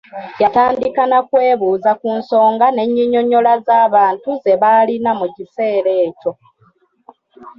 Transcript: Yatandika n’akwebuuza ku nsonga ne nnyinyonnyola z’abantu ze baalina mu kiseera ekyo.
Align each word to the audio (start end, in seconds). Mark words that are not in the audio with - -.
Yatandika 0.41 1.01
n’akwebuuza 1.07 1.91
ku 1.99 2.07
nsonga 2.19 2.65
ne 2.71 2.83
nnyinyonnyola 2.87 3.51
z’abantu 3.65 4.29
ze 4.43 4.53
baalina 4.61 5.11
mu 5.19 5.27
kiseera 5.35 5.91
ekyo. 6.07 6.31